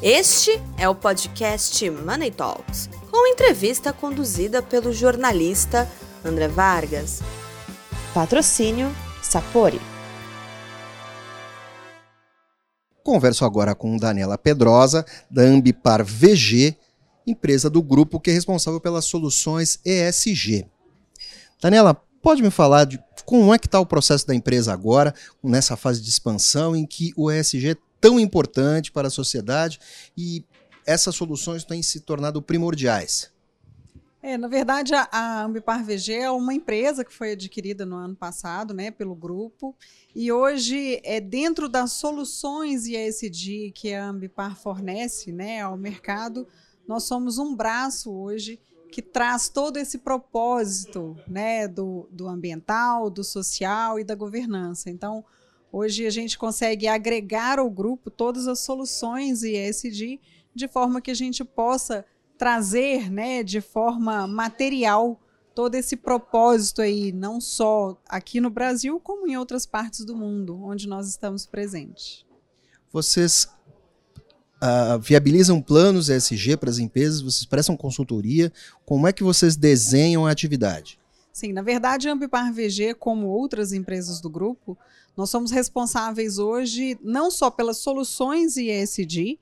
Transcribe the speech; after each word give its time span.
Este 0.00 0.52
é 0.76 0.88
o 0.88 0.94
podcast 0.94 1.90
Money 1.90 2.30
Talks, 2.30 2.88
com 3.10 3.26
entrevista 3.26 3.92
conduzida 3.92 4.62
pelo 4.62 4.92
jornalista 4.92 5.90
André 6.24 6.46
Vargas. 6.46 7.18
Patrocínio 8.14 8.94
Sapori. 9.20 9.80
Converso 13.02 13.44
agora 13.44 13.74
com 13.74 13.96
Daniela 13.96 14.38
Pedrosa, 14.38 15.04
da 15.28 15.42
Ambipar 15.42 16.04
VG, 16.04 16.76
empresa 17.26 17.68
do 17.68 17.82
grupo 17.82 18.20
que 18.20 18.30
é 18.30 18.34
responsável 18.34 18.80
pelas 18.80 19.04
soluções 19.04 19.80
ESG. 19.84 20.64
Daniela, 21.60 22.00
pode 22.22 22.40
me 22.40 22.50
falar 22.50 22.84
de 22.84 23.02
como 23.24 23.52
é 23.52 23.58
que 23.58 23.66
está 23.66 23.80
o 23.80 23.86
processo 23.86 24.24
da 24.28 24.34
empresa 24.34 24.72
agora, 24.72 25.12
nessa 25.42 25.76
fase 25.76 26.00
de 26.00 26.08
expansão, 26.08 26.76
em 26.76 26.86
que 26.86 27.12
o 27.16 27.32
ESG 27.32 27.76
tão 28.00 28.18
importante 28.18 28.92
para 28.92 29.08
a 29.08 29.10
sociedade 29.10 29.78
e 30.16 30.44
essas 30.86 31.14
soluções 31.14 31.64
têm 31.64 31.82
se 31.82 32.00
tornado 32.00 32.40
primordiais? 32.40 33.30
É, 34.20 34.36
na 34.36 34.48
verdade, 34.48 34.94
a, 34.94 35.08
a 35.12 35.44
Ambipar 35.44 35.84
VG 35.84 36.12
é 36.14 36.30
uma 36.30 36.52
empresa 36.52 37.04
que 37.04 37.14
foi 37.14 37.32
adquirida 37.32 37.86
no 37.86 37.96
ano 37.96 38.16
passado, 38.16 38.74
né, 38.74 38.90
pelo 38.90 39.14
grupo, 39.14 39.76
e 40.14 40.32
hoje 40.32 41.00
é 41.04 41.20
dentro 41.20 41.68
das 41.68 41.92
soluções 41.92 42.86
ESG 42.86 43.70
que 43.72 43.94
a 43.94 44.08
Ambipar 44.08 44.56
fornece, 44.56 45.30
né, 45.30 45.60
ao 45.60 45.76
mercado, 45.76 46.48
nós 46.86 47.04
somos 47.04 47.38
um 47.38 47.54
braço 47.54 48.12
hoje 48.12 48.58
que 48.90 49.02
traz 49.02 49.48
todo 49.48 49.76
esse 49.76 49.98
propósito, 49.98 51.16
né, 51.28 51.68
do, 51.68 52.08
do 52.10 52.26
ambiental, 52.26 53.10
do 53.10 53.22
social 53.22 54.00
e 54.00 54.04
da 54.04 54.14
governança. 54.14 54.90
Então, 54.90 55.24
Hoje 55.70 56.06
a 56.06 56.10
gente 56.10 56.38
consegue 56.38 56.86
agregar 56.86 57.58
ao 57.58 57.70
grupo 57.70 58.10
todas 58.10 58.48
as 58.48 58.60
soluções 58.60 59.42
ESG 59.42 60.20
de 60.54 60.68
forma 60.68 61.00
que 61.00 61.10
a 61.10 61.14
gente 61.14 61.44
possa 61.44 62.04
trazer, 62.36 63.10
né, 63.10 63.42
de 63.42 63.60
forma 63.60 64.26
material 64.26 65.20
todo 65.54 65.74
esse 65.74 65.96
propósito 65.96 66.80
aí, 66.80 67.10
não 67.10 67.40
só 67.40 68.00
aqui 68.08 68.40
no 68.40 68.48
Brasil, 68.48 69.00
como 69.00 69.26
em 69.26 69.36
outras 69.36 69.66
partes 69.66 70.04
do 70.04 70.16
mundo, 70.16 70.56
onde 70.62 70.86
nós 70.86 71.08
estamos 71.08 71.46
presentes. 71.46 72.24
Vocês 72.92 73.48
uh, 74.62 74.98
viabilizam 75.00 75.60
planos 75.60 76.08
ESG 76.08 76.56
para 76.56 76.70
as 76.70 76.78
empresas, 76.78 77.20
vocês 77.20 77.44
prestam 77.44 77.76
consultoria, 77.76 78.52
como 78.86 79.08
é 79.08 79.12
que 79.12 79.24
vocês 79.24 79.56
desenham 79.56 80.26
a 80.26 80.30
atividade? 80.30 80.98
Sim, 81.32 81.52
na 81.52 81.62
verdade, 81.62 82.08
a 82.08 82.12
Ambipar 82.12 82.52
VG, 82.52 82.94
como 82.94 83.28
outras 83.28 83.72
empresas 83.72 84.20
do 84.20 84.28
grupo, 84.28 84.76
nós 85.16 85.30
somos 85.30 85.50
responsáveis 85.50 86.38
hoje 86.38 86.98
não 87.02 87.30
só 87.30 87.50
pelas 87.50 87.78
soluções 87.78 88.56
ESG, 88.56 89.38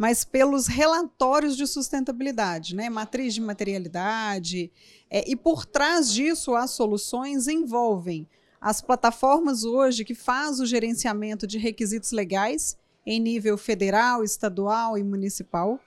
mas 0.00 0.24
pelos 0.24 0.66
relatórios 0.66 1.56
de 1.56 1.66
sustentabilidade, 1.66 2.74
né? 2.74 2.88
matriz 2.88 3.34
de 3.34 3.40
materialidade. 3.40 4.72
É, 5.10 5.30
e 5.30 5.36
por 5.36 5.66
trás 5.66 6.10
disso, 6.10 6.54
as 6.54 6.70
soluções 6.70 7.46
envolvem 7.46 8.26
as 8.60 8.80
plataformas 8.80 9.64
hoje 9.64 10.04
que 10.04 10.14
faz 10.14 10.58
o 10.58 10.66
gerenciamento 10.66 11.46
de 11.46 11.58
requisitos 11.58 12.12
legais 12.12 12.76
em 13.06 13.20
nível 13.20 13.56
federal, 13.56 14.24
estadual 14.24 14.98
e 14.98 15.02
municipal. 15.02 15.78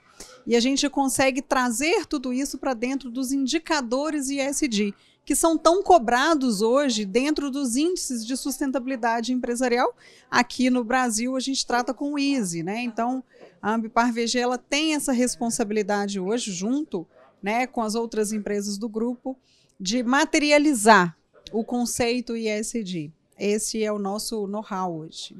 E 0.46 0.54
a 0.54 0.60
gente 0.60 0.88
consegue 0.88 1.40
trazer 1.40 2.06
tudo 2.06 2.32
isso 2.32 2.58
para 2.58 2.74
dentro 2.74 3.10
dos 3.10 3.32
indicadores 3.32 4.28
ESG, 4.28 4.94
que 5.24 5.34
são 5.34 5.56
tão 5.56 5.82
cobrados 5.82 6.60
hoje 6.60 7.04
dentro 7.04 7.50
dos 7.50 7.76
índices 7.76 8.26
de 8.26 8.36
sustentabilidade 8.36 9.32
empresarial. 9.32 9.96
Aqui 10.30 10.68
no 10.68 10.84
Brasil, 10.84 11.34
a 11.34 11.40
gente 11.40 11.66
trata 11.66 11.94
com 11.94 12.12
o 12.12 12.18
EASY, 12.18 12.62
né? 12.62 12.82
Então, 12.82 13.24
a 13.60 13.72
Ambipar 13.74 14.12
VG 14.12 14.38
ela 14.38 14.58
tem 14.58 14.94
essa 14.94 15.12
responsabilidade 15.12 16.20
hoje, 16.20 16.52
junto 16.52 17.06
né, 17.42 17.66
com 17.66 17.82
as 17.82 17.94
outras 17.94 18.32
empresas 18.32 18.76
do 18.76 18.88
grupo, 18.88 19.38
de 19.80 20.02
materializar 20.02 21.16
o 21.52 21.64
conceito 21.64 22.36
ISD. 22.36 23.10
Esse 23.38 23.82
é 23.82 23.92
o 23.92 23.98
nosso 23.98 24.46
know-how 24.46 24.94
hoje. 24.94 25.36